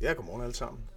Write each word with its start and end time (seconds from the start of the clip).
Ja, 0.00 0.12
godmorgen 0.12 0.42
alle 0.42 0.54
sammen. 0.54 0.90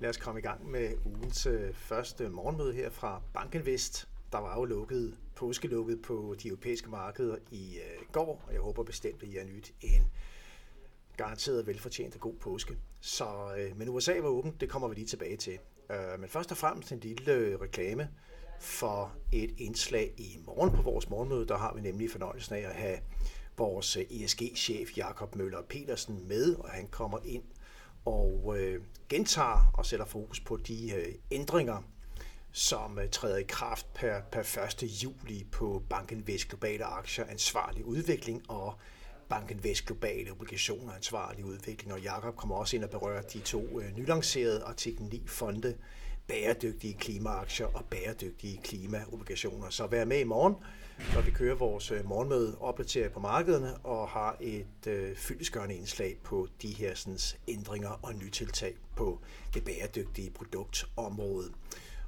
Lad 0.00 0.10
os 0.10 0.16
komme 0.16 0.40
i 0.40 0.42
gang 0.42 0.70
med 0.70 0.90
ugens 1.04 1.46
øh, 1.46 1.74
første 1.74 2.28
morgenmøde 2.28 2.72
her 2.72 2.90
fra 2.90 3.22
Bankinvest. 3.32 4.08
Der 4.32 4.38
var 4.38 4.58
jo 4.58 4.64
lukket, 4.64 5.18
påskelukket 5.36 6.02
på 6.02 6.36
de 6.42 6.48
europæiske 6.48 6.90
markeder 6.90 7.36
i 7.50 7.76
øh, 7.76 8.06
går, 8.12 8.42
og 8.46 8.52
jeg 8.52 8.60
håber 8.60 8.82
bestemt, 8.82 9.22
at 9.22 9.28
I 9.28 9.32
har 9.32 9.44
nyt 9.44 9.74
en 9.80 10.06
garanteret 11.16 11.66
velfortjent 11.66 12.14
og 12.14 12.20
god 12.20 12.34
påske. 12.34 12.78
Så, 13.00 13.54
øh, 13.58 13.76
men 13.78 13.88
USA 13.88 14.20
var 14.20 14.28
åbent, 14.28 14.60
det 14.60 14.68
kommer 14.68 14.88
vi 14.88 14.94
lige 14.94 15.06
tilbage 15.06 15.36
til. 15.36 15.58
Men 16.18 16.28
først 16.28 16.50
og 16.50 16.56
fremmest 16.56 16.92
en 16.92 17.00
lille 17.00 17.56
reklame 17.60 18.08
for 18.60 19.12
et 19.32 19.54
indslag 19.58 20.14
i 20.16 20.38
morgen 20.46 20.70
på 20.70 20.82
vores 20.82 21.10
morgenmøde. 21.10 21.46
Der 21.46 21.56
har 21.56 21.74
vi 21.74 21.80
nemlig 21.80 22.10
fornøjelsen 22.10 22.54
af 22.54 22.60
at 22.60 22.74
have 22.74 22.98
vores 23.58 23.96
ESG-chef 23.96 24.96
Jakob 24.96 25.36
Møller 25.36 25.62
Petersen 25.62 26.28
med, 26.28 26.54
og 26.54 26.68
han 26.68 26.86
kommer 26.86 27.18
ind 27.24 27.42
og 28.04 28.54
øh, 28.58 28.82
gentager 29.08 29.70
og 29.74 29.86
sætter 29.86 30.06
fokus 30.06 30.40
på 30.40 30.56
de 30.56 30.92
øh, 30.94 31.14
ændringer, 31.30 31.82
som 32.52 32.98
øh, 32.98 33.10
træder 33.10 33.36
i 33.36 33.42
kraft 33.42 33.94
per, 33.94 34.20
per 34.32 34.40
1. 34.82 35.02
juli 35.04 35.46
på 35.52 35.82
Banken 35.90 36.26
Vest 36.26 36.48
Globale 36.48 36.84
Aktier, 36.84 37.24
ansvarlig 37.24 37.84
udvikling 37.84 38.50
og 38.50 38.74
Banken 39.28 39.64
Vest 39.64 39.86
Globale 39.86 40.30
Obligationer, 40.30 40.92
ansvarlig 40.92 41.44
udvikling. 41.44 41.92
Og 41.92 42.00
Jakob 42.00 42.36
kommer 42.36 42.56
også 42.56 42.76
ind 42.76 42.84
og 42.84 42.90
berører 42.90 43.22
de 43.22 43.38
to 43.38 43.80
øh, 43.80 43.96
nylancerede 43.96 44.62
artikel 44.64 45.02
9 45.04 45.22
fonde, 45.26 45.76
bæredygtige 46.26 46.94
klimaaktier 46.94 47.66
og 47.66 47.84
bæredygtige 47.84 48.60
klimaobligationer. 48.64 49.70
Så 49.70 49.86
vær 49.86 50.04
med 50.04 50.20
i 50.20 50.24
morgen, 50.24 50.54
når 51.14 51.20
vi 51.20 51.30
kører 51.30 51.54
vores 51.54 51.90
øh, 51.90 52.08
morgenmøde, 52.08 52.56
opdaterer 52.60 53.08
på 53.08 53.20
markederne 53.20 53.76
og 53.76 54.08
har 54.08 54.36
et 54.40 54.86
øh, 54.86 55.16
fyldesgørende 55.16 55.74
indslag 55.74 56.16
på 56.22 56.48
de 56.62 56.68
her 56.68 56.94
sådan, 56.94 57.18
ændringer 57.48 58.00
og 58.02 58.14
nytiltag 58.14 58.74
på 58.96 59.18
det 59.54 59.64
bæredygtige 59.64 60.30
produktområde. 60.30 61.52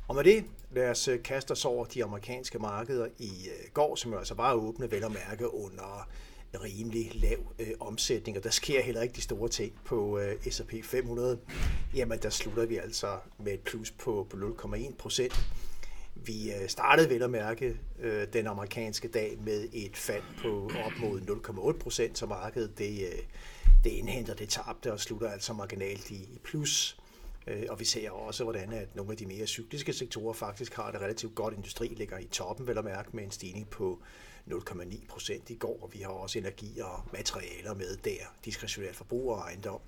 Og 0.08 0.14
med 0.14 0.24
det, 0.24 0.44
lad 0.70 0.90
os 0.90 1.08
øh, 1.08 1.22
kaste 1.22 1.52
os 1.52 1.64
over 1.64 1.84
de 1.84 2.04
amerikanske 2.04 2.58
markeder 2.58 3.06
i 3.18 3.30
øh, 3.48 3.70
går, 3.74 3.94
som 3.94 4.12
jo 4.12 4.18
altså 4.18 4.34
var 4.34 4.52
åbne 4.52 4.90
vel 4.90 5.04
at 5.04 5.12
mærke 5.12 5.54
under 5.54 6.08
rimelig 6.54 7.10
lav 7.14 7.38
øh, 7.58 7.66
omsætning, 7.80 8.36
og 8.36 8.44
der 8.44 8.50
sker 8.50 8.82
heller 8.82 9.02
ikke 9.02 9.14
de 9.14 9.20
store 9.20 9.48
ting 9.48 9.72
på 9.84 10.18
øh, 10.18 10.50
S&P 10.50 10.84
500. 10.84 11.38
Jamen, 11.94 12.18
der 12.22 12.30
slutter 12.30 12.66
vi 12.66 12.76
altså 12.76 13.18
med 13.38 13.52
et 13.52 13.60
plus 13.60 13.90
på, 13.90 14.26
på 14.30 14.36
0,1 14.36 14.94
procent. 14.94 15.46
Vi 16.14 16.52
øh, 16.52 16.68
startede 16.68 17.10
vel 17.10 17.22
at 17.22 17.30
mærke 17.30 17.76
øh, 17.98 18.26
den 18.32 18.46
amerikanske 18.46 19.08
dag 19.08 19.36
med 19.44 19.68
et 19.72 19.96
fald 19.96 20.22
på 20.42 20.70
op 20.84 20.92
mod 21.00 21.20
0,8 21.74 21.78
procent, 21.78 22.18
så 22.18 22.26
markedet 22.26 22.78
det, 22.78 23.00
øh, 23.00 23.18
det 23.84 23.90
indhenter 23.90 24.34
det 24.34 24.48
tabte 24.48 24.92
og 24.92 25.00
slutter 25.00 25.30
altså 25.30 25.52
marginalt 25.52 26.10
i, 26.10 26.14
i 26.14 26.38
plus. 26.44 26.98
Øh, 27.46 27.66
og 27.68 27.80
vi 27.80 27.84
ser 27.84 28.10
også, 28.10 28.44
hvordan 28.44 28.72
at 28.72 28.96
nogle 28.96 29.10
af 29.10 29.16
de 29.16 29.26
mere 29.26 29.46
cykliske 29.46 29.92
sektorer 29.92 30.32
faktisk 30.32 30.74
har 30.74 30.90
det 30.90 31.00
relativt 31.00 31.34
godt. 31.34 31.54
Industri 31.54 31.88
ligger 31.88 32.18
i 32.18 32.24
toppen, 32.24 32.66
vel 32.66 32.78
at 32.78 32.84
mærke, 32.84 33.08
med 33.12 33.24
en 33.24 33.30
stigning 33.30 33.68
på 33.68 34.02
0,9 34.50 35.06
procent 35.08 35.50
i 35.50 35.54
går, 35.54 35.78
og 35.82 35.90
vi 35.92 35.98
har 35.98 36.10
også 36.10 36.38
energi 36.38 36.78
og 36.80 37.02
materialer 37.12 37.74
med 37.74 37.96
der, 37.96 38.34
diskretionært 38.44 38.96
forbrug 38.96 39.30
og 39.32 39.38
ejendom. 39.38 39.80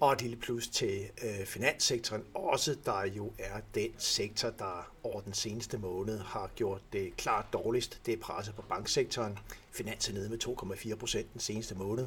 Og 0.00 0.12
et 0.12 0.22
lille 0.22 0.36
plus 0.36 0.68
til 0.68 1.08
øh, 1.24 1.46
finanssektoren, 1.46 2.24
også 2.34 2.76
der 2.84 3.04
jo 3.04 3.32
er 3.38 3.60
den 3.74 3.90
sektor, 3.98 4.50
der 4.50 4.92
over 5.02 5.20
den 5.20 5.34
seneste 5.34 5.78
måned 5.78 6.18
har 6.18 6.50
gjort 6.56 6.82
det 6.92 7.16
klart 7.16 7.46
dårligst. 7.52 8.00
Det 8.06 8.14
er 8.14 8.18
presset 8.18 8.54
på 8.54 8.62
banksektoren. 8.62 9.38
Finans 9.70 10.08
er 10.08 10.12
nede 10.12 10.28
med 10.28 10.38
2,4 10.44 10.94
procent 10.94 11.32
den 11.32 11.40
seneste 11.40 11.74
måned. 11.74 12.06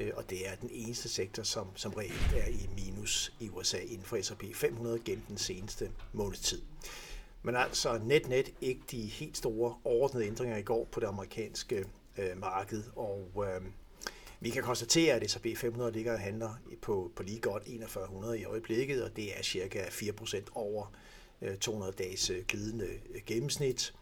Øh, 0.00 0.12
og 0.16 0.30
det 0.30 0.48
er 0.48 0.54
den 0.54 0.70
eneste 0.72 1.08
sektor, 1.08 1.42
som, 1.42 1.66
som 1.74 1.92
reelt 1.92 2.32
er 2.36 2.46
i 2.46 2.68
minus 2.76 3.32
i 3.40 3.48
USA 3.48 3.78
inden 3.78 4.02
for 4.02 4.22
S&P 4.22 4.44
500 4.54 5.00
gennem 5.04 5.24
den 5.28 5.38
seneste 5.38 5.90
måneds 6.12 6.40
tid. 6.40 6.62
Men 7.42 7.56
altså 7.56 7.98
net-net 8.04 8.52
ikke 8.60 8.82
de 8.90 9.00
helt 9.00 9.36
store 9.36 9.74
overordnede 9.84 10.26
ændringer 10.26 10.56
i 10.56 10.62
går 10.62 10.88
på 10.92 11.00
det 11.00 11.06
amerikanske 11.06 11.84
øh, 12.18 12.38
marked, 12.38 12.82
og 12.96 13.44
øh, 13.46 13.66
vi 14.40 14.50
kan 14.50 14.62
konstatere, 14.62 15.14
at 15.14 15.30
S&P 15.30 15.46
500 15.56 15.92
ligger 15.92 16.12
og 16.12 16.20
handler 16.20 16.60
på, 16.82 17.12
på 17.16 17.22
lige 17.22 17.40
godt 17.40 17.64
4100 17.64 18.40
i 18.40 18.44
øjeblikket, 18.44 19.04
og 19.04 19.16
det 19.16 19.38
er 19.38 19.42
cirka 19.42 19.82
4% 19.82 20.44
over 20.54 20.92
øh, 21.42 21.56
200 21.56 21.92
dages 21.98 22.30
øh, 22.30 22.44
glidende 22.48 22.88
øh, 23.14 23.20
gennemsnit. 23.26 23.94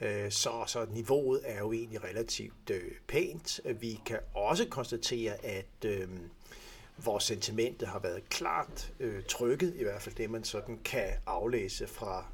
Øh, 0.00 0.30
så, 0.30 0.64
så 0.66 0.86
niveauet 0.90 1.40
er 1.44 1.58
jo 1.58 1.72
egentlig 1.72 2.04
relativt 2.04 2.70
øh, 2.70 2.92
pænt. 3.08 3.60
Vi 3.80 4.00
kan 4.06 4.18
også 4.34 4.66
konstatere, 4.70 5.44
at 5.44 5.84
øh, 5.84 6.08
vores 7.04 7.24
sentimentet 7.24 7.88
har 7.88 7.98
været 7.98 8.28
klart 8.28 8.92
øh, 9.00 9.22
trykket, 9.28 9.74
i 9.76 9.82
hvert 9.82 10.02
fald 10.02 10.14
det 10.14 10.30
man 10.30 10.44
sådan 10.44 10.78
kan 10.84 11.08
aflæse 11.26 11.86
fra 11.86 12.26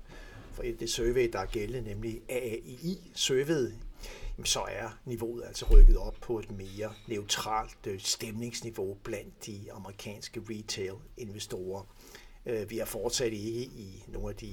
fra 0.59 0.65
det 0.81 0.91
survey, 0.91 1.31
der 1.33 1.39
er 1.39 1.47
gældende, 1.47 1.91
nemlig 1.91 2.23
AAI-surveyet, 2.29 3.75
så 4.45 4.61
er 4.61 4.99
niveauet 5.05 5.45
altså 5.47 5.67
rykket 5.71 5.97
op 5.97 6.17
på 6.21 6.39
et 6.39 6.51
mere 6.51 6.93
neutralt 7.09 7.87
øh, 7.87 8.01
stemningsniveau 8.01 8.95
blandt 9.05 9.47
de 9.47 9.73
amerikanske 9.73 10.43
retail-investorer. 10.51 11.95
Øh, 12.47 12.71
vi 12.71 12.79
har 12.79 12.85
fortsat 12.85 13.33
ikke 13.33 13.63
i 13.63 14.05
nogle 14.09 14.29
af 14.29 14.37
de 14.37 14.53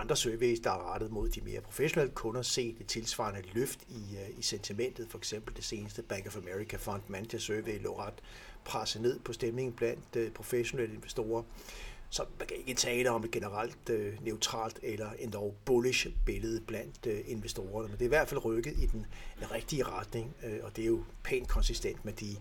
andre 0.00 0.16
surveys, 0.16 0.60
der 0.60 0.70
er 0.70 0.92
rettet 0.92 1.10
mod 1.10 1.28
de 1.28 1.40
mere 1.40 1.60
professionelle 1.60 2.14
kunder, 2.14 2.42
set 2.42 2.76
et 2.80 2.86
tilsvarende 2.86 3.42
løft 3.52 3.80
i, 3.88 4.16
øh, 4.16 4.38
i 4.38 4.42
sentimentet. 4.42 5.06
For 5.10 5.18
eksempel 5.18 5.56
det 5.56 5.64
seneste 5.64 6.02
Bank 6.02 6.26
of 6.26 6.36
America 6.36 6.76
Fund 6.76 7.02
Manager 7.08 7.38
Survey 7.38 7.82
lå 7.82 7.98
ret 7.98 8.22
presset 8.64 9.02
ned 9.02 9.20
på 9.20 9.32
stemningen 9.32 9.72
blandt 9.72 10.16
øh, 10.16 10.30
professionelle 10.30 10.94
investorer. 10.94 11.42
Så 12.10 12.24
man 12.38 12.48
kan 12.48 12.56
ikke 12.56 12.74
tale 12.74 13.10
om 13.10 13.24
et 13.24 13.30
generelt 13.30 13.90
øh, 13.90 14.24
neutralt 14.24 14.78
eller 14.82 15.10
endda 15.18 15.38
bullish 15.64 16.08
billede 16.26 16.60
blandt 16.60 17.06
øh, 17.06 17.20
investorerne, 17.26 17.88
men 17.88 17.92
det 17.92 18.02
er 18.02 18.06
i 18.06 18.08
hvert 18.08 18.28
fald 18.28 18.44
rykket 18.44 18.72
i 18.78 18.86
den 18.86 19.06
rigtige 19.52 19.82
retning, 19.84 20.34
øh, 20.44 20.58
og 20.62 20.76
det 20.76 20.82
er 20.82 20.86
jo 20.86 21.04
pænt 21.22 21.48
konsistent 21.48 22.04
med 22.04 22.12
de 22.12 22.36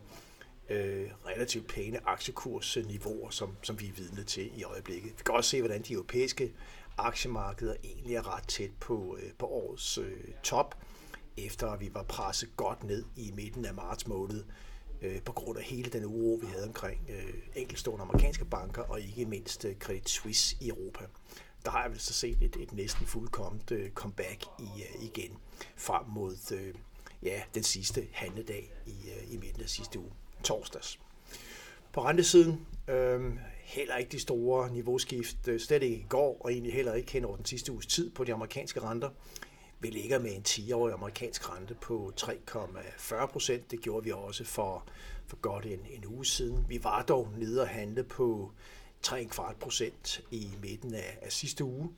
øh, 0.69 1.09
relativt 1.25 1.67
pæne 1.67 1.99
aktiekursniveauer, 2.05 3.29
som, 3.29 3.55
som 3.61 3.79
vi 3.79 3.87
er 3.87 3.93
vidne 3.93 4.23
til 4.23 4.51
i 4.59 4.63
øjeblikket. 4.63 5.11
Vi 5.17 5.23
kan 5.25 5.35
også 5.35 5.49
se, 5.49 5.61
hvordan 5.61 5.81
de 5.81 5.93
europæiske 5.93 6.51
aktiemarkeder 7.05 7.75
egentlig 7.83 8.15
er 8.15 8.35
ret 8.35 8.47
tæt 8.47 8.71
på, 8.79 9.17
øh, 9.21 9.31
på 9.37 9.45
årets 9.45 9.97
øh, 9.97 10.33
top, 10.43 10.75
efter 11.37 11.67
at 11.71 11.79
vi 11.79 11.93
var 11.93 12.03
presset 12.03 12.49
godt 12.57 12.83
ned 12.83 13.05
i 13.15 13.31
midten 13.35 13.65
af 13.65 13.73
marts 13.73 14.07
måned 14.07 14.43
øh, 15.01 15.21
på 15.21 15.31
grund 15.31 15.57
af 15.57 15.63
hele 15.63 15.89
den 15.89 16.05
uro, 16.05 16.39
vi 16.41 16.47
havde 16.47 16.67
omkring 16.67 17.09
øh, 17.09 17.33
enkeltstående 17.55 18.03
amerikanske 18.03 18.45
banker, 18.45 18.81
og 18.81 19.01
ikke 19.01 19.25
mindst 19.25 19.65
øh, 19.65 19.75
Credit 19.75 20.09
Suisse 20.09 20.55
i 20.61 20.69
Europa. 20.69 21.05
Der 21.65 21.71
har 21.71 21.81
jeg 21.81 21.91
vel 21.91 21.99
så 21.99 22.13
set 22.13 22.37
et, 22.41 22.55
et 22.55 22.73
næsten 22.73 23.05
fuldkommet 23.05 23.71
øh, 23.71 23.91
comeback 23.91 24.45
i, 24.59 24.63
øh, 24.63 25.03
igen 25.03 25.37
frem 25.75 26.05
mod 26.07 26.51
øh, 26.53 26.73
ja, 27.23 27.41
den 27.53 27.63
sidste 27.63 28.07
handledag 28.11 28.71
i, 28.85 29.09
øh, 29.09 29.33
i 29.33 29.37
midten 29.37 29.61
af 29.61 29.69
sidste 29.69 29.99
uge, 29.99 30.11
torsdags. 30.43 30.99
På 31.93 32.05
rentesiden, 32.05 32.67
øh, 32.87 33.21
heller 33.63 33.95
ikke 33.95 34.11
de 34.11 34.19
store 34.19 34.71
niveauskift, 34.71 35.47
øh, 35.47 35.59
slet 35.59 35.83
ikke 35.83 35.95
i 35.95 36.05
går, 36.09 36.41
og 36.41 36.51
egentlig 36.51 36.73
heller 36.73 36.93
ikke 36.93 37.11
hen 37.11 37.25
over 37.25 37.35
den 37.35 37.45
sidste 37.45 37.71
uges 37.71 37.85
tid 37.85 38.11
på 38.11 38.23
de 38.23 38.33
amerikanske 38.33 38.79
renter. 38.79 39.09
Vi 39.79 39.87
ligger 39.87 40.19
med 40.19 40.35
en 40.35 40.43
10-årig 40.47 40.93
amerikansk 40.93 41.49
rente 41.49 41.75
på 41.81 42.13
3,40 42.17 43.25
procent. 43.25 43.71
Det 43.71 43.81
gjorde 43.81 44.03
vi 44.03 44.11
også 44.11 44.43
for, 44.43 44.83
for 45.27 45.37
godt 45.37 45.65
en, 45.65 45.79
en 45.89 46.05
uge 46.05 46.25
siden. 46.25 46.65
Vi 46.69 46.83
var 46.83 47.01
dog 47.01 47.27
nede 47.37 47.61
og 47.61 47.67
handle 47.67 48.03
på 48.03 48.51
3,25 49.07 49.53
procent 49.59 50.21
i 50.31 50.47
midten 50.61 50.93
af, 50.93 51.17
af 51.21 51.31
sidste 51.31 51.63
uge 51.63 51.89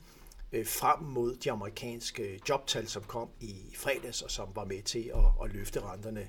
øh, 0.52 0.66
frem 0.66 1.04
mod 1.04 1.36
de 1.36 1.52
amerikanske 1.52 2.42
jobtal, 2.50 2.88
som 2.88 3.04
kom 3.04 3.30
i 3.40 3.56
fredags, 3.76 4.22
og 4.22 4.32
som 4.32 4.48
var 4.56 4.66
med 4.66 4.84
til 4.84 5.12
at, 5.16 5.44
at 5.44 5.54
løfte 5.54 5.80
renterne 5.80 6.28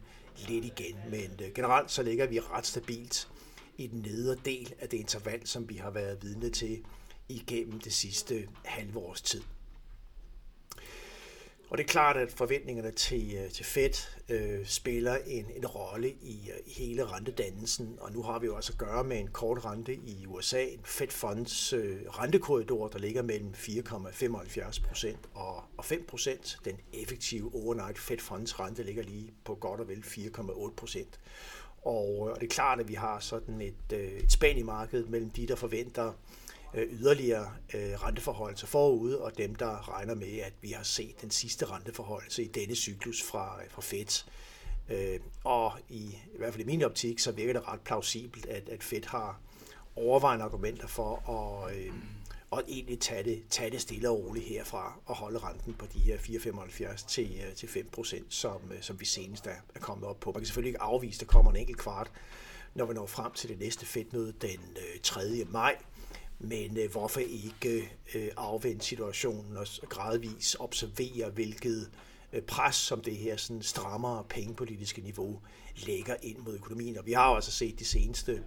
lidt 0.49 0.65
igen. 0.65 0.97
Men 1.11 1.41
øh, 1.43 1.53
generelt 1.55 1.91
så 1.91 2.03
ligger 2.03 2.27
vi 2.27 2.41
ret 2.41 2.67
stabilt 2.67 3.29
i 3.77 3.87
den 3.87 4.01
nedre 4.01 4.37
del 4.45 4.75
af 4.81 4.89
det 4.89 4.97
interval, 4.97 5.47
som 5.47 5.69
vi 5.69 5.75
har 5.75 5.91
været 5.91 6.23
vidne 6.23 6.51
til 6.51 6.85
igennem 7.29 7.81
det 7.81 7.93
sidste 7.93 8.49
halve 8.65 8.99
års 8.99 9.23
tid. 9.23 9.43
Og 11.73 11.79
det 11.79 11.85
er 11.85 11.89
klart, 11.89 12.17
at 12.17 12.33
forventningerne 12.33 12.91
til, 12.91 13.35
øh, 13.35 13.51
til 13.51 13.65
Fed 13.65 13.91
øh, 14.29 14.67
spiller 14.67 15.17
en, 15.27 15.47
en 15.57 15.67
rolle 15.67 16.09
i, 16.11 16.51
øh, 16.51 16.59
i 16.67 16.71
hele 16.71 17.05
rentedannelsen, 17.05 17.99
og 18.01 18.13
nu 18.13 18.23
har 18.23 18.39
vi 18.39 18.47
jo 18.47 18.57
også 18.57 18.73
at 18.73 18.79
gøre 18.79 19.05
med 19.05 19.19
en 19.19 19.29
kort 19.29 19.65
rente 19.65 19.95
i 19.95 20.27
USA, 20.27 20.65
en 20.65 20.81
Fed 20.85 21.09
Funds 21.09 21.73
øh, 21.73 22.01
rentekorridor, 22.09 22.89
der 22.89 22.99
ligger 22.99 23.23
mellem 23.23 23.55
4,75 23.55 24.87
procent 24.87 25.19
og, 25.35 25.65
og 25.77 25.85
5 25.85 26.05
procent. 26.09 26.59
Den 26.65 26.77
effektive 26.93 27.55
overnight 27.55 27.99
Fed 27.99 28.19
Funds 28.19 28.61
rente 28.61 28.83
ligger 28.83 29.03
lige 29.03 29.33
på 29.45 29.55
godt 29.55 29.81
og 29.81 29.89
vel 29.89 30.05
4,8 30.07 30.75
procent. 30.77 31.21
Og, 31.83 32.27
øh, 32.29 32.33
og 32.35 32.41
det 32.41 32.47
er 32.47 32.55
klart, 32.55 32.81
at 32.81 32.89
vi 32.89 32.95
har 32.95 33.21
sådan 33.21 33.61
et, 33.61 33.93
øh, 33.93 34.13
et 34.13 34.33
spænd 34.33 34.59
i 34.59 34.63
markedet 34.63 35.11
mellem 35.11 35.31
de, 35.31 35.47
der 35.47 35.57
forventer 35.57 36.13
øh, 36.75 36.93
yderligere 36.93 37.51
øh, 37.75 38.19
forude, 38.19 38.67
forud, 38.67 39.13
og 39.13 39.39
dem, 39.39 39.55
der 39.55 39.95
regner 39.95 40.15
med, 40.15 40.39
at 40.39 40.53
vi 40.61 40.71
har 40.71 40.83
set 40.83 41.23
den 41.23 41.31
sidste 41.31 41.65
renteforholdelse 41.65 42.43
i 42.43 42.49
denne 42.49 42.75
cyklus 42.75 43.23
fra, 43.23 43.59
fra 43.71 43.83
Fed. 43.83 44.25
Øh, 44.89 45.21
og 45.45 45.73
i, 45.89 46.01
i 46.35 46.39
hvert 46.39 46.55
fald 46.55 46.63
i 46.63 46.67
min 46.67 46.83
optik, 46.83 47.19
så 47.19 47.33
virker 47.33 47.53
det 47.53 47.69
ret 47.69 47.81
plausibelt, 47.81 48.47
at, 48.47 48.69
at 48.69 48.83
Fed 48.83 49.05
har 49.07 49.41
overvejende 49.97 50.45
argumenter 50.45 50.87
for 50.87 51.31
at, 51.31 51.75
og 52.53 52.63
egentlig 52.69 53.01
tage 53.01 53.25
det, 53.25 53.43
tage 53.51 53.71
det 53.71 53.81
stille 53.81 54.11
og 54.11 54.19
roligt 54.19 54.47
herfra 54.47 54.99
og 55.07 55.17
holde 55.17 55.39
renten 55.39 55.75
på 55.75 55.87
de 55.95 55.99
her 55.99 56.17
4,75 56.17 57.07
til, 57.09 57.41
øh, 57.47 57.55
til 57.55 57.69
5 57.69 57.89
procent, 57.93 58.35
som, 58.35 58.61
øh, 58.71 58.83
som 58.83 59.01
vi 59.01 59.05
senest 59.05 59.47
er, 59.47 59.57
er 59.75 59.81
kommet 59.81 60.09
op 60.09 60.21
på. 60.21 60.31
Man 60.33 60.41
kan 60.41 60.47
selvfølgelig 60.47 60.69
ikke 60.69 60.83
afvise, 60.83 61.17
at 61.17 61.21
der 61.21 61.27
kommer 61.27 61.51
en 61.51 61.57
enkelt 61.57 61.79
kvart, 61.79 62.11
når 62.75 62.87
vi 62.87 62.95
når 62.95 63.07
frem 63.07 63.33
til 63.33 63.49
det 63.49 63.59
næste 63.59 63.87
fedtmøde 63.87 64.33
den 64.41 64.77
øh, 64.77 65.01
3. 65.03 65.45
maj. 65.51 65.77
Men 66.39 66.79
øh, 66.79 66.91
hvorfor 66.91 67.21
ikke 67.21 67.91
øh, 68.15 68.29
afvente 68.37 68.85
situationen 68.85 69.57
og 69.57 69.67
gradvis 69.89 70.57
observere, 70.61 71.31
hvilket 71.31 71.91
øh, 72.33 72.43
pres, 72.43 72.77
som 72.77 73.01
det 73.01 73.17
her 73.17 73.37
sådan 73.37 73.63
strammere 73.63 74.25
pengepolitiske 74.29 75.03
niveau 75.03 75.41
lægger 75.77 76.17
ind 76.23 76.39
mod 76.39 76.55
økonomien. 76.55 76.99
Og 76.99 77.07
vi 77.07 77.13
har 77.13 77.29
jo 77.29 77.35
altså 77.35 77.53
set 77.53 77.79
de 77.79 77.85
seneste 77.85 78.45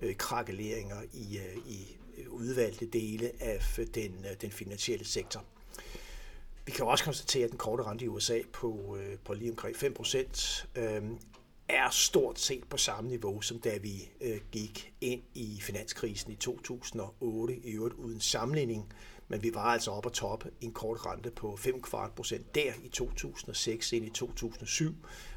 øh, 0.00 0.16
krakeleringer 0.16 1.02
i, 1.12 1.38
øh, 1.38 1.56
i 1.66 1.96
udvalgte 2.28 2.86
dele 2.86 3.30
af 3.40 3.60
den, 3.94 4.24
øh, 4.30 4.40
den 4.40 4.50
finansielle 4.50 5.04
sektor. 5.04 5.44
Vi 6.66 6.72
kan 6.72 6.84
også 6.84 7.04
konstatere, 7.04 7.44
at 7.44 7.50
den 7.50 7.58
korte 7.58 7.82
rente 7.82 8.04
i 8.04 8.08
USA 8.08 8.40
på, 8.52 8.96
øh, 9.00 9.18
på 9.24 9.34
lige 9.34 9.50
omkring 9.50 9.76
5 9.76 9.94
procent 9.94 10.66
øh, 10.74 11.02
er 11.68 11.90
stort 11.90 12.40
set 12.40 12.64
på 12.64 12.76
samme 12.76 13.10
niveau, 13.10 13.40
som 13.40 13.58
da 13.58 13.76
vi 13.76 14.10
øh, 14.20 14.40
gik 14.52 14.92
ind 15.00 15.22
i 15.34 15.58
finanskrisen 15.62 16.32
i 16.32 16.36
2008, 16.36 17.56
i 17.56 17.70
øvrigt 17.70 17.94
uden 17.94 18.20
sammenligning. 18.20 18.92
Men 19.28 19.42
vi 19.42 19.54
var 19.54 19.64
altså 19.64 19.90
oppe 19.90 20.08
at 20.08 20.12
toppe 20.12 20.50
en 20.60 20.72
kort 20.72 21.06
rente 21.06 21.30
på 21.30 21.56
5 21.56 21.82
kvart 21.82 22.12
procent 22.12 22.54
der 22.54 22.72
i 22.84 22.88
2006 22.88 23.92
ind 23.92 24.04
i 24.04 24.10
2007. 24.10 24.94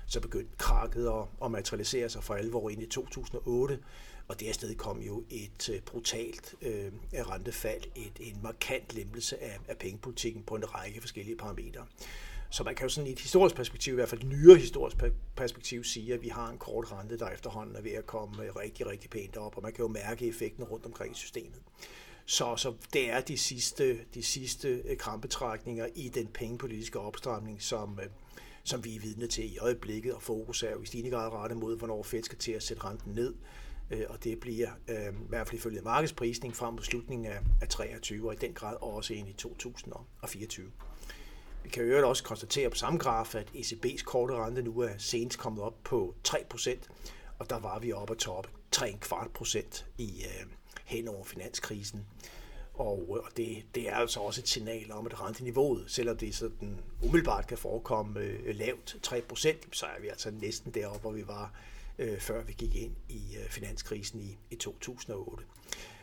Så 0.07 0.19
begyndte 0.19 0.57
krakket 0.57 1.07
at, 1.07 1.45
at 1.45 1.51
materialisere 1.51 2.09
sig 2.09 2.24
for 2.24 2.33
alvor 2.33 2.69
ind 2.69 2.83
i 2.83 2.85
2008. 2.85 3.79
Og 4.27 4.39
det 4.39 4.56
sted 4.56 4.75
kom 4.75 5.01
jo 5.01 5.24
et 5.29 5.69
øh, 5.69 5.81
brutalt 5.81 6.56
øh, 6.62 6.91
rentefald, 7.13 7.83
et, 7.95 8.12
en 8.19 8.39
markant 8.44 8.94
lempelse 8.94 9.44
af, 9.44 9.59
af 9.68 9.77
pengepolitikken 9.77 10.44
på 10.44 10.56
en 10.56 10.75
række 10.75 11.01
forskellige 11.01 11.38
parametre. 11.38 11.85
Så 12.50 12.63
man 12.63 12.75
kan 12.75 12.85
jo 12.85 12.89
sådan 12.89 13.07
i 13.07 13.12
et 13.12 13.19
historisk 13.19 13.56
perspektiv, 13.56 13.94
i 13.94 13.95
hvert 13.95 14.09
fald 14.09 14.21
et 14.21 14.27
nyere 14.27 14.56
historisk 14.56 14.97
perspektiv, 15.35 15.83
sige, 15.83 16.13
at 16.13 16.21
vi 16.21 16.27
har 16.27 16.50
en 16.50 16.57
kort 16.57 16.91
rente, 16.91 17.19
der 17.19 17.29
efterhånden 17.29 17.75
er 17.75 17.81
ved 17.81 17.91
at 17.91 18.06
komme 18.06 18.44
øh, 18.44 18.56
rigtig, 18.56 18.88
rigtig 18.88 19.09
pænt 19.09 19.38
op, 19.38 19.57
og 19.57 19.63
man 19.63 19.74
kan 19.74 19.83
jo 19.83 19.88
mærke 19.88 20.27
effekten 20.27 20.63
rundt 20.63 20.85
omkring 20.85 21.12
i 21.12 21.15
systemet. 21.15 21.62
Så, 22.25 22.56
så 22.56 22.74
det 22.94 23.09
er 23.09 23.21
de 23.21 23.38
sidste, 23.38 24.00
de 24.13 24.24
sidste 24.24 24.68
øh, 24.68 24.97
krampetrækninger 24.97 25.88
i 25.95 26.09
den 26.09 26.27
pengepolitiske 26.27 27.00
opstramning, 27.00 27.62
som, 27.62 28.00
som 28.63 28.83
vi 28.85 28.95
er 28.95 29.00
vidne 29.00 29.27
til 29.27 29.53
i 29.53 29.57
øjeblikket, 29.57 30.13
og 30.13 30.21
fokus 30.21 30.63
er 30.63 30.71
jo 30.71 30.81
i 30.81 30.85
stigende 30.85 31.12
grad 31.12 31.31
rettet 31.31 31.57
mod, 31.57 31.77
hvornår 31.77 32.03
Fed 32.03 32.24
skal 32.24 32.38
til 32.38 32.51
at 32.51 32.63
sætte 32.63 32.83
renten 32.83 33.13
ned, 33.13 33.33
øh, 33.92 34.04
og 34.10 34.24
det 34.24 34.39
bliver 34.39 34.69
øh, 34.88 35.13
i 35.13 35.28
hvert 35.30 35.48
fald 35.48 35.60
ifølge 35.60 35.81
markedsprisning 35.81 36.56
frem 36.56 36.74
mod 36.74 36.84
slutningen 36.84 37.31
af, 37.31 37.39
af 37.62 37.68
23, 37.68 38.28
og 38.28 38.34
i 38.34 38.38
den 38.38 38.54
grad 38.54 38.75
også 38.81 39.13
ind 39.13 39.30
i 39.30 39.34
2024. 39.34 40.72
Vi 41.63 41.69
kan 41.69 41.86
jo 41.86 42.10
også 42.10 42.24
konstatere 42.24 42.69
på 42.69 42.75
samme 42.75 43.00
graf, 43.00 43.36
at 43.36 43.48
ECB's 43.56 44.04
korte 44.04 44.34
rente 44.34 44.62
nu 44.62 44.80
er 44.80 44.94
senest 44.98 45.39
kommet 45.39 45.63
op 45.63 45.84
på 45.84 46.16
3%, 46.28 46.78
og 47.39 47.50
der 47.50 47.60
var 47.60 47.80
vi 47.80 47.94
oppe 47.94 48.13
at 48.13 48.18
toppe 48.18 48.50
3,25 48.75 49.28
procent 49.28 49.86
i 49.98 50.24
øh, 50.25 50.45
hen 50.86 51.07
over 51.07 51.24
finanskrisen. 51.24 52.06
Og, 52.74 53.06
øh, 53.10 53.24
og 53.24 53.38
det, 53.38 53.63
det 53.75 53.89
er 53.89 53.95
altså 53.95 54.19
også 54.19 54.42
et 54.42 54.48
signal 54.48 54.92
om, 54.92 55.06
at 55.06 55.22
renteniveauet, 55.22 55.84
selvom 55.88 56.18
det 56.18 56.36
sådan 56.36 56.80
umiddelbart 57.04 57.48
kan 57.48 57.57
forekomme 57.57 58.19
øh, 58.19 58.56
lavt 58.56 58.95
3%, 59.07 59.56
så 59.72 59.86
er 59.86 60.01
vi 60.01 60.07
altså 60.07 60.31
næsten 60.31 60.72
deroppe, 60.74 61.00
hvor 61.00 61.12
vi 61.12 61.28
var, 61.28 61.54
øh, 61.99 62.19
før 62.19 62.44
vi 62.44 62.53
gik 62.53 62.75
ind 62.75 62.95
i 63.09 63.38
øh, 63.44 63.49
finanskrisen 63.49 64.19
i, 64.19 64.38
i 64.51 64.55
2008. 64.55 65.44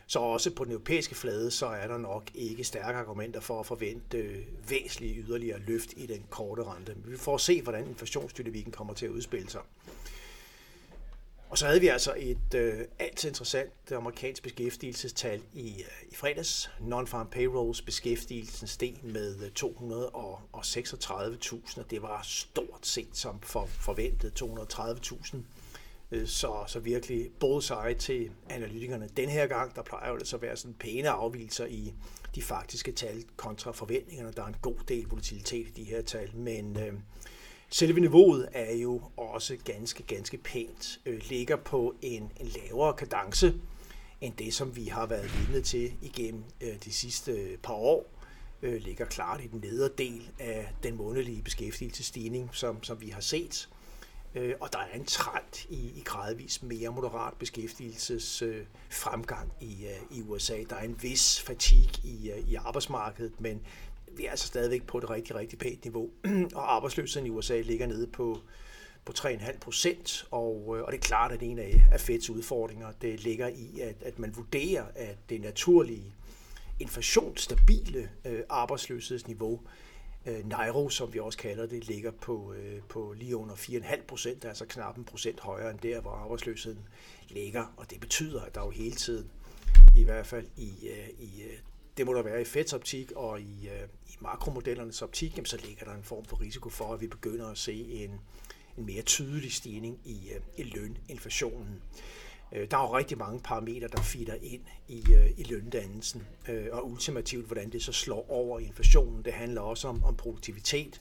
Så 0.07 0.19
også 0.19 0.51
på 0.51 0.65
den 0.65 0.73
europæiske 0.73 1.15
flade, 1.15 1.51
så 1.51 1.67
er 1.67 1.87
der 1.87 1.99
nok 1.99 2.31
ikke 2.35 2.65
stærke 2.65 2.99
argumenter 2.99 3.41
for 3.41 3.61
at 3.61 3.67
forvente 3.67 4.19
øh, 4.19 4.47
væsentlige 4.71 5.23
yderligere 5.23 5.59
løft 5.59 5.93
i 5.97 6.07
den 6.07 6.25
korte 6.31 6.65
rente. 6.65 6.95
Men 6.95 7.13
vi 7.13 7.17
får 7.17 7.37
se, 7.37 7.63
hvordan 7.63 7.89
inflationsdynamikken 7.89 8.73
kommer 8.73 8.95
til 8.95 9.07
at 9.07 9.13
udspille 9.13 9.51
sig. 9.51 9.61
Og 11.49 11.59
så 11.59 11.67
havde 11.67 11.81
vi 11.81 11.89
altså 11.89 12.15
et 12.17 12.55
øh, 12.55 12.81
alt 12.99 13.25
interessant 13.25 13.93
amerikansk 13.93 14.43
beskæftigelsestal 14.43 15.43
i, 15.53 15.69
øh, 15.69 16.13
i 16.13 16.15
fredags. 16.15 16.71
Non-farm 16.81 17.29
payrolls 17.31 17.83
beskæftigelsen 17.83 18.67
steg 18.67 18.95
med 19.03 19.43
øh, 19.43 19.51
236.000, 19.61 21.81
og 21.81 21.91
det 21.91 22.03
var 22.03 22.23
stort 22.23 22.87
set 22.87 23.09
som 23.13 23.41
for, 23.41 23.67
forventet 23.67 24.43
230.000 24.43 25.37
Øh, 26.11 26.27
så, 26.27 26.65
så 26.67 26.79
virkelig 26.79 27.31
bullseye 27.41 27.95
til 27.99 28.31
analytikerne. 28.51 29.09
Den 29.17 29.29
her 29.29 29.47
gang, 29.47 29.77
der 29.77 29.83
plejer 29.83 30.09
jo 30.09 30.15
altså 30.15 30.37
at 30.37 30.43
være 30.43 30.57
sådan 30.57 30.75
pæne 30.75 31.09
afvielser 31.09 31.67
i 31.67 31.95
de 32.35 32.43
faktiske 32.43 32.93
tal 32.93 33.25
kontra 33.37 33.73
forventningerne. 33.73 34.33
Der 34.33 34.43
er 34.43 34.47
en 34.47 34.57
god 34.63 34.79
del 34.89 35.07
volatilitet 35.09 35.67
i 35.69 35.71
de 35.71 35.85
her 35.85 36.03
tal, 36.03 36.37
men 36.37 36.79
øh, 36.79 36.93
selve 37.71 38.01
niveauet 38.01 38.49
er 38.53 38.75
jo 38.75 39.03
også 39.17 39.57
ganske, 39.65 40.03
ganske 40.03 40.37
pænt. 40.37 41.01
Øh, 41.07 41.21
ligger 41.31 41.57
på 41.57 41.95
en, 42.03 42.33
en 42.41 42.47
lavere 42.47 42.95
kadence 42.95 43.55
end 44.21 44.35
det, 44.37 44.55
som 44.55 44.77
vi 44.77 44.85
har 44.85 45.07
været 45.07 45.31
vidne 45.39 45.63
til 45.63 45.93
igennem 46.03 46.45
øh, 46.61 46.75
de 46.85 46.93
sidste 46.93 47.33
øh, 47.33 47.59
par 47.59 47.75
år 47.75 48.07
øh, 48.63 48.83
ligger 48.83 49.05
klart 49.05 49.41
i 49.45 49.47
den 49.47 49.61
nedre 49.61 49.89
del 49.99 50.31
af 50.39 50.73
den 50.83 50.97
månedlige 50.97 51.43
beskæftigelsesstigning, 51.43 52.51
som, 52.53 52.83
som 52.83 53.01
vi 53.01 53.09
har 53.09 53.21
set. 53.21 53.69
Øh, 54.35 54.55
og 54.61 54.73
der 54.73 54.79
er 54.79 54.95
en 54.95 55.05
trend 55.05 55.67
i, 55.71 55.93
i 55.97 56.03
gradvis 56.05 56.63
mere 56.63 56.91
moderat 56.91 57.35
beskæftigelses 57.39 58.43
øh, 58.43 58.67
fremgang 58.91 59.53
i, 59.61 59.87
øh, 59.87 60.19
i 60.19 60.23
USA. 60.23 60.57
Der 60.71 60.77
er 60.77 60.83
en 60.83 61.03
vis 61.03 61.41
fatigue 61.41 61.93
i, 62.05 62.31
øh, 62.31 62.49
i 62.49 62.55
arbejdsmarkedet, 62.55 63.41
men 63.41 63.61
vi 64.17 64.27
er 64.27 64.31
altså 64.31 64.47
stadigvæk 64.47 64.87
på 64.87 64.99
et 64.99 65.11
rigtig, 65.11 65.37
rigtig 65.37 65.59
pænt 65.59 65.85
niveau. 65.85 66.11
og 66.55 66.75
arbejdsløsheden 66.75 67.27
i 67.27 67.31
USA 67.31 67.61
ligger 67.61 67.87
nede 67.87 68.07
på, 68.07 68.39
på 69.05 69.13
3,5 69.19 69.59
procent, 69.59 70.27
og, 70.31 70.75
øh, 70.77 70.83
og 70.85 70.93
det 70.93 70.99
er 70.99 71.03
klart, 71.03 71.33
at 71.33 71.43
en 71.43 71.59
af, 71.59 71.85
af 71.93 72.01
Feds 72.01 72.31
udfordringer, 72.31 72.93
det 73.03 73.25
ligger 73.25 73.49
i, 73.49 73.81
at, 73.81 74.03
at 74.03 74.19
man 74.19 74.37
vurderer, 74.37 74.85
at 74.95 75.17
det 75.29 75.41
naturlige 75.41 76.15
inflationsstabile 76.81 78.11
øh, 78.25 78.41
arbejdsløshedsniveau 78.49 79.61
Øh, 80.27 80.49
Nairo, 80.49 80.89
som 80.89 81.15
vi 81.15 81.19
også 81.19 81.39
kalder 81.39 81.67
det, 81.67 81.89
ligger 81.89 82.11
på, 82.11 82.53
øh, 82.53 82.81
på 82.89 83.15
lige 83.17 83.37
under 83.37 83.55
4,5 83.55 84.07
procent, 84.07 84.45
altså 84.45 84.67
knap 84.67 84.99
en 84.99 85.05
procent 85.05 85.41
højere 85.41 85.71
end 85.71 85.79
der, 85.79 86.01
hvor 86.01 86.11
arbejdsløsheden 86.11 86.89
ligger. 87.29 87.75
Og 87.77 87.91
det 87.91 88.01
betyder, 88.01 88.43
at 88.43 88.55
der 88.55 88.61
jo 88.61 88.71
hele 88.71 88.95
tiden, 88.95 89.31
i 89.97 90.05
hvert 90.05 90.27
fald 90.27 90.47
i, 90.57 90.89
øh, 90.89 91.09
i 91.19 91.43
øh, 91.43 91.59
det 91.97 92.07
må 92.07 92.15
der 92.15 92.23
være 92.23 92.41
i 92.41 92.45
Feds 92.45 92.73
optik 92.73 93.13
og 93.13 93.41
i, 93.41 93.69
øh, 93.69 93.89
i 94.07 94.17
makromodellernes 94.21 95.03
optik, 95.03 95.37
jamen, 95.37 95.47
så 95.47 95.57
ligger 95.67 95.85
der 95.85 95.95
en 95.95 96.03
form 96.03 96.25
for 96.25 96.41
risiko 96.41 96.69
for, 96.69 96.95
at 96.95 97.01
vi 97.01 97.07
begynder 97.07 97.51
at 97.51 97.59
se 97.59 97.75
en, 97.75 98.21
en 98.79 98.87
mere 98.87 99.03
tydelig 99.03 99.53
stigning 99.53 100.01
i, 100.05 100.31
øh, 100.35 100.41
i 100.57 100.63
løninflationen. 100.63 101.83
Øh, 102.55 102.71
der 102.71 102.77
er 102.77 102.83
jo 102.83 102.97
rigtig 102.97 103.19
mange 103.19 103.41
parametre, 103.41 103.89
der 103.89 104.03
fitter 104.03 104.35
ind 104.43 104.63
i, 104.89 105.05
øh, 105.13 105.31
i 105.37 105.43
løndannelsen, 105.43 106.27
øh, 106.49 106.67
og 106.73 106.91
ultimativt, 106.91 107.47
hvordan 107.47 107.71
det 107.71 107.83
så 107.83 107.93
slår 107.93 108.31
over 108.31 108.59
i 108.59 108.65
inflationen. 108.65 109.25
Det 109.25 109.33
handler 109.33 109.61
også 109.61 109.89
om, 109.89 110.05
om 110.05 110.17
produktivitet. 110.17 111.01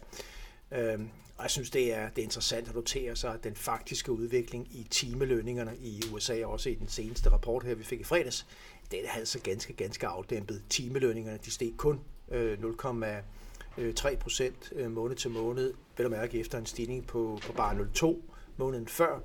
Og 1.38 1.44
jeg 1.44 1.52
synes, 1.52 1.70
det 1.70 1.94
er, 1.94 2.10
det 2.10 2.18
er 2.18 2.24
interessant 2.24 2.68
at 2.68 2.76
notere 2.76 3.16
sig, 3.16 3.34
at 3.34 3.44
den 3.44 3.56
faktiske 3.56 4.12
udvikling 4.12 4.68
i 4.72 4.88
timelønningerne 4.90 5.78
i 5.78 6.04
USA, 6.14 6.46
også 6.46 6.70
i 6.70 6.76
den 6.76 6.88
seneste 6.88 7.32
rapport 7.32 7.64
her, 7.64 7.76
vi 7.76 7.84
fik 7.84 8.00
i 8.00 8.04
fredags, 8.04 8.48
det 8.92 9.08
er 9.08 9.12
altså 9.12 9.40
ganske, 9.40 9.74
ganske 9.74 10.08
afdæmpet. 10.08 10.64
Timelønningerne, 10.70 11.40
de 11.46 11.52
steg 11.52 11.74
kun 11.78 12.00
0,3 12.32 14.16
procent 14.16 14.90
måned 14.90 15.16
til 15.16 15.32
måned, 15.32 15.74
vel 15.98 16.06
at 16.06 16.12
mærke 16.12 16.40
efter 16.40 16.58
en 16.58 16.66
stigning 16.66 17.08
på, 17.08 17.40
på 17.42 17.54
bare 17.54 17.76
0,2 17.76 18.22
måneden 18.58 18.88
før. 18.88 19.20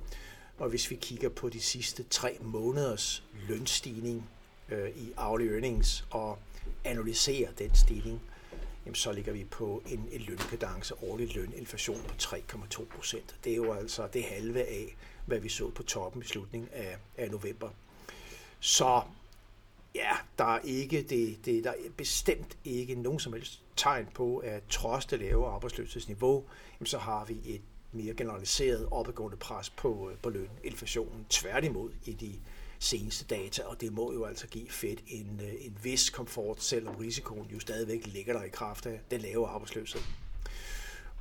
Og 0.59 0.69
hvis 0.69 0.91
vi 0.91 0.95
kigger 0.95 1.29
på 1.29 1.49
de 1.49 1.61
sidste 1.61 2.03
tre 2.03 2.37
måneders 2.41 3.23
lønstigning 3.47 4.29
øh, 4.69 4.89
i 4.89 5.13
hourly 5.17 5.51
earnings 5.51 6.05
og 6.09 6.37
analyserer 6.83 7.51
den 7.51 7.75
stigning, 7.75 8.21
jamen 8.85 8.95
så 8.95 9.11
ligger 9.11 9.33
vi 9.33 9.43
på 9.43 9.83
en, 9.87 10.07
en 10.11 10.21
lønkadence, 10.21 11.03
årlig 11.03 11.35
løninflation 11.35 12.01
på 12.07 12.13
3,2 12.21 12.85
procent. 12.95 13.35
Det 13.43 13.51
er 13.51 13.55
jo 13.55 13.73
altså 13.73 14.07
det 14.13 14.23
halve 14.23 14.63
af, 14.63 14.95
hvad 15.25 15.39
vi 15.39 15.49
så 15.49 15.69
på 15.69 15.83
toppen 15.83 16.21
i 16.21 16.25
slutningen 16.25 16.69
af, 16.73 16.97
af 17.17 17.31
november. 17.31 17.69
Så 18.59 19.01
ja, 19.95 20.11
der 20.37 20.55
er 20.55 20.59
ikke 20.63 21.01
det, 21.01 21.45
det, 21.45 21.63
der 21.63 21.71
er 21.71 21.89
bestemt 21.97 22.57
ikke 22.65 22.95
nogen 22.95 23.19
som 23.19 23.33
helst 23.33 23.61
tegn 23.75 24.07
på, 24.13 24.37
at 24.37 24.63
trods 24.69 25.05
det 25.05 25.19
lave 25.19 25.47
arbejdsløshedsniveau, 25.47 26.43
jamen 26.79 26.87
så 26.87 26.97
har 26.97 27.25
vi 27.25 27.37
et 27.45 27.61
mere 27.91 28.13
generaliseret 28.13 28.87
opadgående 28.91 29.37
pres 29.37 29.69
på, 29.69 30.09
øh, 30.09 30.17
på 30.17 30.29
løn, 30.29 30.49
inflationen. 30.63 31.25
Tværtimod 31.29 31.91
i 32.05 32.13
de 32.13 32.33
seneste 32.79 33.25
data, 33.25 33.63
og 33.63 33.81
det 33.81 33.93
må 33.93 34.13
jo 34.13 34.25
altså 34.25 34.47
give 34.47 34.69
Fed 34.69 34.97
en, 35.07 35.41
øh, 35.43 35.53
en 35.65 35.77
vis 35.83 36.09
komfort, 36.09 36.63
selvom 36.63 36.95
risikoen 36.95 37.47
jo 37.53 37.59
stadigvæk 37.59 38.07
ligger 38.07 38.33
der 38.33 38.43
i 38.43 38.49
kraft 38.49 38.85
af 38.85 38.99
den 39.11 39.21
lave 39.21 39.47
arbejdsløshed. 39.47 40.01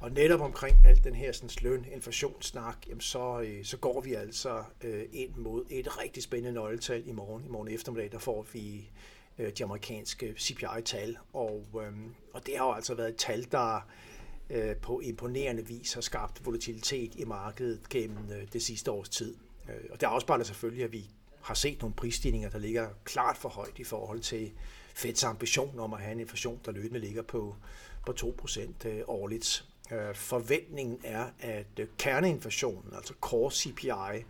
Og 0.01 0.11
netop 0.11 0.41
omkring 0.41 0.77
alt 0.87 1.05
den 1.05 1.15
her 1.15 1.33
sådan, 1.33 1.51
løn, 1.63 1.87
inflationssnak, 1.93 2.77
jamen 2.89 3.01
så, 3.01 3.41
øh, 3.41 3.65
så 3.65 3.77
går 3.77 4.01
vi 4.01 4.15
altså 4.15 4.63
øh, 4.85 5.05
ind 5.13 5.37
mod 5.37 5.65
et 5.71 6.01
rigtig 6.01 6.23
spændende 6.23 6.53
nøgletal 6.53 7.09
i 7.09 7.13
morgen. 7.13 7.45
I 7.45 7.49
morgen 7.49 7.69
eftermiddag, 7.69 8.13
der 8.13 8.19
får 8.19 8.47
vi 8.53 8.91
øh, 9.39 9.53
de 9.59 9.65
amerikanske 9.65 10.35
CPI-tal, 10.39 11.17
og, 11.33 11.67
øh, 11.75 11.93
og 12.33 12.47
det 12.47 12.57
har 12.57 12.67
jo 12.67 12.73
altså 12.73 12.95
været 12.95 13.09
et 13.09 13.17
tal, 13.17 13.47
der 13.53 13.87
øh, 14.51 14.77
på 14.77 15.01
imponerende 15.01 15.67
vis 15.67 15.93
har 15.93 16.01
skabt 16.01 16.47
volatilitet 16.47 17.15
i 17.15 17.25
markedet 17.25 17.89
gennem 17.91 18.31
øh, 18.31 18.53
det 18.53 18.63
sidste 18.63 18.91
års 18.91 19.09
tid. 19.09 19.37
Øh, 19.69 19.85
og 19.91 20.01
det 20.01 20.07
afspejler 20.07 20.45
selvfølgelig, 20.45 20.85
at 20.85 20.93
vi 20.93 21.11
har 21.41 21.55
set 21.55 21.81
nogle 21.81 21.95
prisstigninger, 21.95 22.51
der 22.51 22.59
ligger 22.59 22.89
klart 23.05 23.37
for 23.37 23.49
højt 23.49 23.79
i 23.79 23.85
forhold 23.85 24.21
til 24.21 24.53
Feds 24.95 25.25
ambition 25.25 25.79
om 25.79 25.95
at 25.95 26.01
have 26.01 26.13
en 26.13 26.21
inflation, 26.21 26.61
der 26.65 26.73
løbende 26.73 27.01
ligger 27.01 27.23
på, 27.23 27.57
på 28.07 28.13
2% 28.13 28.89
øh, 28.89 29.01
årligt. 29.07 29.65
Øh, 29.93 30.15
forventningen 30.15 31.01
er, 31.05 31.27
at 31.41 31.67
øh, 31.81 31.87
kerneinflationen, 31.99 32.95
altså 32.95 33.15
core 33.21 33.51
CPI, 33.51 34.25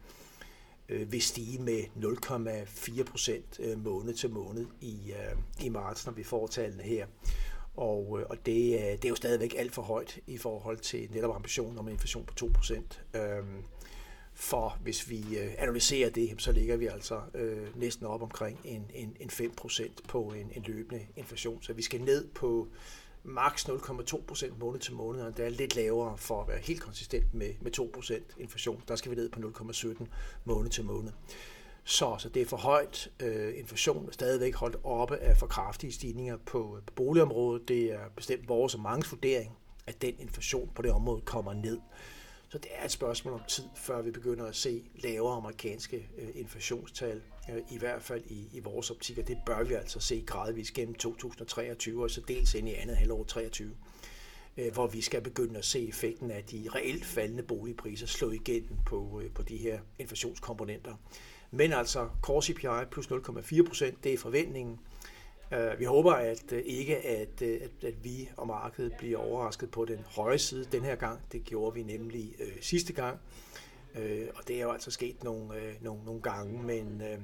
øh, 0.89 1.13
vil 1.13 1.23
stige 1.23 1.63
med 1.63 1.85
0,4 1.97 3.03
procent 3.03 3.61
øh, 3.61 3.85
måned 3.85 4.15
til 4.15 4.31
måned 4.31 4.67
i, 4.81 5.13
i 5.61 5.69
marts, 5.69 6.07
når 6.07 6.13
vi 6.13 6.23
får 6.23 6.47
tallene 6.47 6.83
her. 6.83 7.07
Og, 7.79 8.21
øh, 8.21 8.27
og 8.31 8.47
det, 8.47 8.75
øh, 8.75 8.81
det 8.81 9.05
er 9.05 9.09
jo 9.09 9.15
stadigvæk 9.15 9.55
alt 9.59 9.75
for 9.75 9.83
højt 9.83 10.19
i 10.27 10.39
forhold 10.39 10.79
til 10.79 11.09
netop 11.11 11.35
ambitionen 11.35 11.79
om 11.79 11.87
en 11.87 11.93
inflation 11.93 12.25
på 12.25 12.35
2%. 12.35 13.01
Øhm, 13.15 13.65
For 14.35 14.79
hvis 14.83 15.11
vi 15.11 15.39
øh, 15.39 15.55
analyserer 15.59 16.11
det, 16.11 16.35
så 16.39 16.53
ligger 16.53 16.77
vi 16.77 16.87
altså 16.87 17.21
øh, 17.35 17.79
næsten 17.79 18.07
op 18.07 18.23
omkring 18.23 18.61
en, 18.65 18.91
en, 18.95 19.17
en 19.21 19.31
5% 19.31 19.91
på 20.09 20.23
en, 20.23 20.51
en 20.55 20.63
løbende 20.63 21.07
inflation. 21.17 21.63
Så 21.63 21.73
vi 21.73 21.83
skal 21.83 22.01
ned 22.01 22.29
på 22.35 22.69
maks 23.25 23.69
0,2% 23.69 24.59
måned 24.59 24.81
til 24.81 24.95
måned, 24.95 25.23
og 25.23 25.37
det 25.37 25.45
er 25.45 25.51
lidt 25.51 25.77
lavere 25.77 26.19
for 26.19 26.43
at 26.43 26.49
være 26.49 26.59
helt 26.59 26.81
konsistent 26.81 27.35
med, 27.35 27.55
med 27.61 27.79
2% 27.79 28.41
inflation. 28.43 28.83
Der 28.89 28.97
skal 28.97 29.11
vi 29.11 29.17
ned 29.17 29.29
på 29.29 29.41
0,17 29.41 30.07
måned 30.45 30.71
til 30.71 30.85
måned. 30.85 31.13
Så, 31.89 32.17
så 32.19 32.29
det 32.29 32.43
er 32.43 32.47
for 32.47 32.57
højt. 32.57 33.11
Øh, 33.21 33.59
inflation 33.59 34.09
er 34.09 34.13
stadigvæk 34.13 34.55
holdt 34.55 34.77
oppe 34.85 35.17
af 35.17 35.37
for 35.37 35.47
kraftige 35.47 35.93
stigninger 35.93 36.37
på, 36.37 36.77
øh, 36.77 36.83
på 36.87 36.93
boligområdet. 36.95 37.69
Det 37.69 37.93
er 37.93 38.09
bestemt 38.17 38.49
vores 38.49 38.75
og 38.75 38.81
mange 38.81 39.11
vurdering, 39.11 39.59
at 39.87 40.03
den 40.03 40.15
inflation 40.19 40.71
på 40.75 40.83
det 40.83 40.93
område 40.93 41.21
kommer 41.21 41.55
ned. 41.55 41.79
Så 42.49 42.59
det 42.59 42.71
er 42.75 42.85
et 42.85 42.91
spørgsmål 42.91 43.35
om 43.35 43.41
tid, 43.49 43.65
før 43.75 44.03
vi 44.03 44.11
begynder 44.11 44.47
at 44.47 44.57
se 44.57 44.83
lavere 44.95 45.37
amerikanske 45.37 46.09
øh, 46.19 46.29
inflationstal, 46.35 47.23
øh, 47.51 47.63
i 47.71 47.79
hvert 47.79 48.03
fald 48.03 48.23
i, 48.27 48.49
i 48.53 48.61
vores 48.61 48.91
optik, 48.91 49.19
og 49.19 49.29
det 49.29 49.39
bør 49.47 49.63
vi 49.63 49.75
altså 49.75 50.01
se 50.01 50.25
gradvist 50.27 50.75
gennem 50.75 50.95
2023, 50.95 52.03
og 52.03 52.11
så 52.11 52.21
dels 52.29 52.55
ind 52.55 52.69
i 52.69 52.75
andet 52.75 52.97
halvår 52.97 53.25
2023 53.25 53.71
øh, 54.57 54.73
hvor 54.73 54.87
vi 54.87 55.01
skal 55.01 55.21
begynde 55.21 55.59
at 55.59 55.65
se 55.65 55.89
effekten 55.89 56.31
af 56.31 56.45
de 56.45 56.69
reelt 56.75 57.05
faldende 57.05 57.43
boligpriser 57.43 58.07
slå 58.07 58.31
igennem 58.31 58.77
på, 58.87 59.21
øh, 59.25 59.31
på 59.31 59.43
de 59.43 59.57
her 59.57 59.81
inflationskomponenter. 59.99 60.95
Men 61.51 61.73
altså 61.73 62.09
core 62.23 62.43
CPI 62.43 62.91
plus 62.91 63.07
0,4 63.07 63.67
procent, 63.67 64.05
det 64.05 64.13
er 64.13 64.19
forventningen. 64.19 64.81
Øh, 65.53 65.79
vi 65.79 65.85
håber 65.85 66.13
at 66.13 66.53
øh, 66.53 66.63
ikke, 66.65 66.97
at, 66.97 67.43
øh, 67.43 67.61
at, 67.63 67.89
at 67.89 68.05
vi 68.05 68.29
og 68.37 68.47
markedet 68.47 68.93
bliver 68.99 69.19
overrasket 69.19 69.71
på 69.71 69.85
den 69.85 69.99
høje 70.07 70.39
side 70.39 70.65
den 70.73 70.85
her 70.85 70.95
gang. 70.95 71.21
Det 71.33 71.45
gjorde 71.45 71.75
vi 71.75 71.83
nemlig 71.83 72.35
øh, 72.41 72.53
sidste 72.61 72.93
gang, 72.93 73.19
øh, 73.95 74.27
og 74.35 74.49
det 74.49 74.57
er 74.57 74.63
jo 74.63 74.71
altså 74.71 74.91
sket 74.91 75.25
nogle, 75.25 75.57
øh, 75.57 75.75
nogle, 75.81 76.05
nogle 76.05 76.23
gange, 76.23 76.63
men 76.63 77.03
øh, 77.03 77.19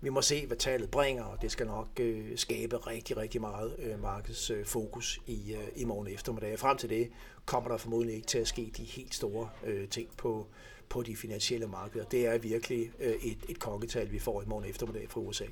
vi 0.00 0.08
må 0.08 0.22
se, 0.22 0.46
hvad 0.46 0.56
tallet 0.56 0.90
bringer, 0.90 1.24
og 1.24 1.42
det 1.42 1.50
skal 1.50 1.66
nok 1.66 1.88
øh, 2.00 2.38
skabe 2.38 2.76
rigtig, 2.76 3.16
rigtig 3.16 3.40
meget 3.40 3.76
øh, 3.78 4.02
markedsfokus 4.02 5.20
øh, 5.28 5.34
i, 5.34 5.54
øh, 5.54 5.68
i 5.76 5.84
morgen 5.84 6.08
eftermiddag. 6.08 6.58
Frem 6.58 6.76
til 6.76 6.90
det 6.90 7.10
kommer 7.46 7.70
der 7.70 7.76
formodentlig 7.76 8.16
ikke 8.16 8.26
til 8.26 8.38
at 8.38 8.48
ske 8.48 8.72
de 8.76 8.84
helt 8.84 9.14
store 9.14 9.48
øh, 9.64 9.88
ting 9.88 10.08
på, 10.16 10.46
på 10.88 11.02
de 11.02 11.16
finansielle 11.16 11.66
markeder. 11.66 12.04
Det 12.04 12.26
er 12.26 12.38
virkelig 12.38 12.90
øh, 13.00 13.12
et, 13.12 13.38
et 13.48 13.58
kongetal, 13.58 14.12
vi 14.12 14.18
får 14.18 14.42
i 14.42 14.44
morgen 14.46 14.64
eftermiddag 14.64 15.10
fra 15.10 15.20
USA. 15.20 15.44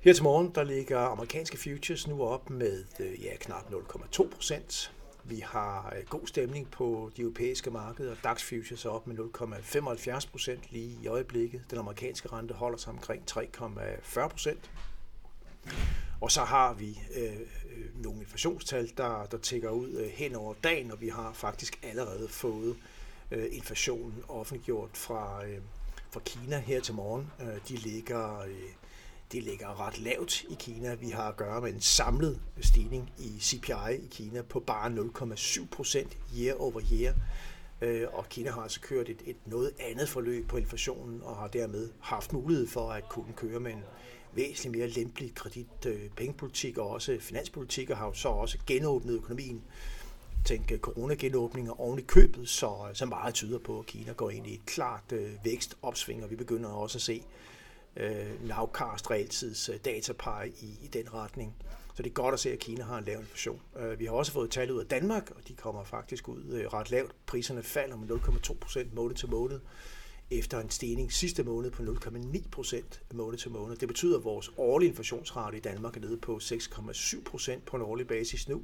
Her 0.00 0.12
til 0.12 0.22
morgen, 0.22 0.52
der 0.54 0.64
ligger 0.64 0.98
amerikanske 0.98 1.56
futures 1.56 2.06
nu 2.06 2.22
op 2.22 2.50
med 2.50 2.84
øh, 3.00 3.24
ja, 3.24 3.36
knap 3.36 3.72
0,2 3.72 4.28
procent. 4.28 4.92
Vi 5.24 5.40
har 5.44 5.94
øh, 5.96 6.06
god 6.08 6.26
stemning 6.26 6.70
på 6.70 7.10
de 7.16 7.22
europæiske 7.22 7.70
markeder. 7.70 8.14
DAX 8.24 8.42
futures 8.42 8.84
er 8.84 8.90
op 8.90 9.06
med 9.06 9.18
0,75 9.18 10.30
procent 10.30 10.60
lige 10.70 10.98
i 11.02 11.06
øjeblikket. 11.06 11.62
Den 11.70 11.78
amerikanske 11.78 12.28
rente 12.28 12.54
holder 12.54 12.78
sig 12.78 12.92
omkring 12.92 13.22
3,40 13.30 14.28
procent. 14.28 14.70
Og 16.20 16.30
så 16.30 16.40
har 16.40 16.74
vi 16.74 17.00
øh, 17.16 17.40
nogle 17.94 18.20
inflationstal, 18.20 18.92
der, 18.96 19.26
der 19.26 19.38
tækker 19.38 19.70
ud 19.70 19.88
øh, 19.88 20.08
hen 20.08 20.34
over 20.34 20.54
dagen, 20.64 20.90
og 20.90 21.00
vi 21.00 21.08
har 21.08 21.32
faktisk 21.32 21.78
allerede 21.82 22.28
fået 22.28 22.76
øh, 23.30 23.46
inflationen 23.50 24.24
offentliggjort 24.28 24.90
fra, 24.96 25.46
øh, 25.46 25.58
fra 26.10 26.20
Kina 26.24 26.58
her 26.58 26.80
til 26.80 26.94
morgen. 26.94 27.30
Øh, 27.40 27.68
de 27.68 27.76
ligger 27.76 28.40
øh, 28.40 28.70
det 29.32 29.42
ligger 29.42 29.86
ret 29.86 29.98
lavt 29.98 30.42
i 30.42 30.56
Kina. 30.58 30.94
Vi 30.94 31.08
har 31.08 31.28
at 31.28 31.36
gøre 31.36 31.60
med 31.60 31.74
en 31.74 31.80
samlet 31.80 32.40
stigning 32.60 33.12
i 33.18 33.40
CPI 33.40 33.94
i 33.94 34.08
Kina 34.10 34.42
på 34.42 34.60
bare 34.60 34.90
0,7 34.90 35.66
procent 35.70 36.16
year 36.38 36.54
over 36.54 36.80
year. 36.92 37.14
Øh, 37.80 38.06
og 38.12 38.28
Kina 38.28 38.50
har 38.50 38.62
altså 38.62 38.80
kørt 38.80 39.08
et, 39.08 39.22
et 39.26 39.36
noget 39.46 39.72
andet 39.80 40.08
forløb 40.08 40.48
på 40.48 40.56
inflationen 40.56 41.20
og 41.22 41.36
har 41.36 41.48
dermed 41.48 41.90
haft 42.00 42.32
mulighed 42.32 42.66
for 42.66 42.90
at 42.90 43.08
kunne 43.08 43.32
køre 43.36 43.60
med 43.60 43.72
en 43.72 43.84
væsentligt 44.32 44.76
mere 44.76 44.88
lempelig 44.88 45.34
kredit, 45.34 45.86
øh, 45.86 46.08
pengepolitik 46.16 46.78
og 46.78 46.90
også 46.90 47.16
finanspolitik, 47.20 47.90
og 47.90 47.96
har 47.96 48.06
jo 48.06 48.12
så 48.12 48.28
også 48.28 48.58
genåbnet 48.66 49.14
økonomien 49.14 49.62
tænke 50.44 50.78
coronagenåbninger 50.78 51.80
oven 51.80 51.98
i 51.98 52.02
købet, 52.02 52.48
så, 52.48 52.72
så 52.94 53.06
meget 53.06 53.34
tyder 53.34 53.58
på, 53.58 53.78
at 53.78 53.86
Kina 53.86 54.12
går 54.12 54.30
ind 54.30 54.46
i 54.46 54.54
et 54.54 54.66
klart 54.66 55.12
øh, 55.12 55.30
vækstopsving, 55.44 56.24
og 56.24 56.30
vi 56.30 56.36
begynder 56.36 56.70
også 56.70 56.98
at 56.98 57.02
se 57.02 57.24
øh, 57.96 58.48
navcast 58.48 59.10
realtids 59.10 59.68
øh, 59.68 59.76
datapar 59.84 60.42
i, 60.42 60.78
i 60.82 60.86
den 60.92 61.14
retning. 61.14 61.54
Så 61.94 62.02
det 62.02 62.10
er 62.10 62.14
godt 62.14 62.32
at 62.32 62.40
se, 62.40 62.52
at 62.52 62.58
Kina 62.58 62.84
har 62.84 62.98
en 62.98 63.04
lav 63.04 63.20
inflation. 63.20 63.60
Øh, 63.78 63.98
vi 63.98 64.04
har 64.04 64.12
også 64.12 64.32
fået 64.32 64.50
tal 64.50 64.70
ud 64.70 64.80
af 64.80 64.86
Danmark, 64.86 65.30
og 65.30 65.48
de 65.48 65.54
kommer 65.54 65.84
faktisk 65.84 66.28
ud 66.28 66.44
øh, 66.52 66.66
ret 66.66 66.90
lavt. 66.90 67.12
Priserne 67.26 67.62
falder 67.62 67.96
med 67.96 68.08
0,2 68.10 68.54
procent 68.60 68.94
måned 68.94 69.14
til 69.14 69.30
måned 69.30 69.60
efter 70.30 70.60
en 70.60 70.70
stigning 70.70 71.12
sidste 71.12 71.42
måned 71.42 71.70
på 71.70 71.82
0,9 71.82 72.48
procent 72.50 73.02
måned 73.14 73.38
til 73.38 73.50
måned. 73.50 73.76
Det 73.76 73.88
betyder, 73.88 74.18
at 74.18 74.24
vores 74.24 74.50
årlige 74.56 74.88
inflationsrate 74.88 75.56
i 75.56 75.60
Danmark 75.60 75.96
er 75.96 76.00
nede 76.00 76.16
på 76.16 76.38
6,7 76.42 77.22
procent 77.24 77.64
på 77.64 77.76
en 77.76 77.82
årlig 77.82 78.06
basis 78.06 78.48
nu, 78.48 78.62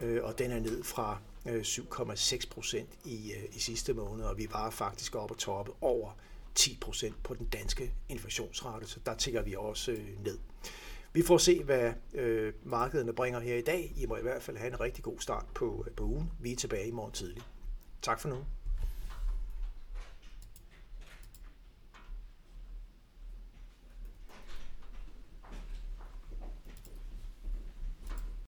Øh, 0.00 0.24
og 0.24 0.38
den 0.38 0.50
er 0.50 0.60
ned 0.60 0.82
fra 0.82 1.18
øh, 1.48 1.60
7,6 1.60 2.48
procent 2.50 2.88
i, 3.04 3.32
øh, 3.32 3.44
i 3.56 3.58
sidste 3.58 3.94
måned, 3.94 4.24
og 4.24 4.38
vi 4.38 4.48
var 4.52 4.70
faktisk 4.70 5.14
oppe 5.14 5.34
på 5.34 5.38
toppe 5.38 5.72
over 5.80 6.10
10 6.54 6.78
procent 6.80 7.22
på 7.22 7.34
den 7.34 7.46
danske 7.46 7.94
inflationsrate, 8.08 8.86
så 8.86 9.00
der 9.06 9.14
tænker 9.14 9.42
vi 9.42 9.54
også 9.58 9.92
øh, 9.92 10.24
ned. 10.24 10.38
Vi 11.12 11.22
får 11.22 11.38
se, 11.38 11.64
hvad 11.64 11.92
øh, 12.14 12.52
markederne 12.64 13.12
bringer 13.12 13.40
her 13.40 13.56
i 13.56 13.60
dag. 13.60 13.92
I 13.96 14.06
må 14.06 14.16
i 14.16 14.22
hvert 14.22 14.42
fald 14.42 14.56
have 14.56 14.72
en 14.72 14.80
rigtig 14.80 15.04
god 15.04 15.20
start 15.20 15.44
på, 15.54 15.84
øh, 15.88 15.94
på 15.94 16.04
ugen. 16.04 16.30
Vi 16.40 16.52
er 16.52 16.56
tilbage 16.56 16.88
i 16.88 16.90
morgen 16.90 17.12
tidlig. 17.12 17.42
Tak 18.02 18.20
for 18.20 18.28
nu. 18.28 18.36